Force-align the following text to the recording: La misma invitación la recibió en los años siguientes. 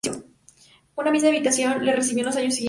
La 1.05 1.11
misma 1.11 1.29
invitación 1.29 1.85
la 1.85 1.93
recibió 1.93 2.21
en 2.21 2.25
los 2.27 2.35
años 2.35 2.55
siguientes. 2.55 2.59